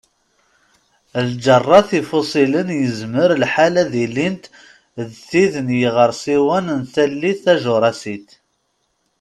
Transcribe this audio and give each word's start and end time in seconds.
Lǧerrat 1.27 1.89
ifuṣilen 1.99 2.69
yezmer 2.81 3.29
lḥal 3.43 3.75
ad 3.83 3.93
ilint 4.05 4.43
d 5.07 5.09
tid 5.27 5.53
n 5.65 5.67
yiɣersiwen 5.79 6.65
n 6.79 6.81
tallit 6.93 7.39
Tajurasit. 7.45 8.29